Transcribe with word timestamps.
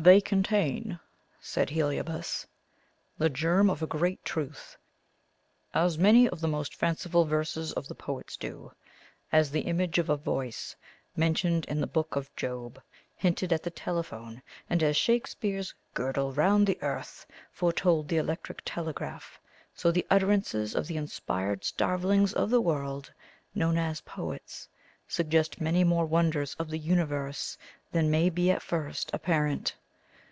"They 0.00 0.20
contain," 0.20 1.00
said 1.40 1.70
Heliobas, 1.70 2.46
"the 3.18 3.28
germ 3.28 3.68
of 3.68 3.82
a 3.82 3.86
great 3.88 4.24
truth, 4.24 4.76
as 5.74 5.98
many 5.98 6.28
of 6.28 6.40
the 6.40 6.46
most 6.46 6.72
fanciful 6.76 7.24
verses 7.24 7.72
of 7.72 7.88
the 7.88 7.96
poets 7.96 8.36
do. 8.36 8.70
As 9.32 9.50
the 9.50 9.62
'image 9.62 9.98
of 9.98 10.08
a 10.08 10.16
voice' 10.16 10.76
mentioned 11.16 11.64
in 11.64 11.80
the 11.80 11.88
Book 11.88 12.14
of 12.14 12.32
Job 12.36 12.80
hinted 13.16 13.52
at 13.52 13.64
the 13.64 13.72
telephone, 13.72 14.40
and 14.70 14.84
as 14.84 14.96
Shakespeare's 14.96 15.74
'girdle 15.94 16.32
round 16.32 16.68
the 16.68 16.80
earth' 16.80 17.26
foretold 17.50 18.06
the 18.06 18.18
electric 18.18 18.62
telegraph, 18.64 19.40
so 19.74 19.90
the 19.90 20.06
utterances 20.10 20.76
of 20.76 20.86
the 20.86 20.96
inspired 20.96 21.64
starvelings 21.64 22.32
of 22.32 22.50
the 22.50 22.60
world, 22.62 23.12
known 23.52 23.76
as 23.76 24.00
poets, 24.02 24.68
suggest 25.08 25.60
many 25.60 25.82
more 25.82 26.06
wonders 26.06 26.54
of 26.54 26.70
the 26.70 26.78
universe 26.78 27.58
than 27.90 28.08
may 28.12 28.30
be 28.30 28.48
at 28.52 28.62
first 28.62 29.10
apparent. 29.12 29.74